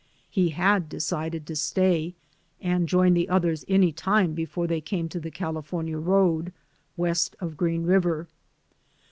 [0.31, 2.15] He had decided to stay,
[2.59, 6.51] and join the others any time before they came to the California road,
[6.97, 8.27] west of Green River.